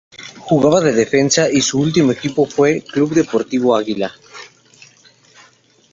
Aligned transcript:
Jugaba 0.39 0.81
de 0.81 0.93
defensa 0.93 1.51
y 1.51 1.61
su 1.61 1.77
último 1.79 2.11
equipo 2.11 2.47
fue 2.47 2.81
Club 2.81 3.13
Deportivo 3.13 3.75
Águila. 3.75 4.11